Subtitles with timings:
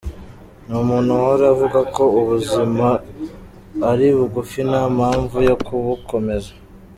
[0.65, 2.87] Ni umuntu uhora avuga ko ubuzima
[3.89, 6.51] ari bugufi nta mpamvu yo kubukomeza.